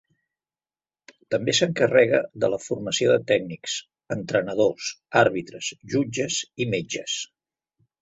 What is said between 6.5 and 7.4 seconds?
i metges.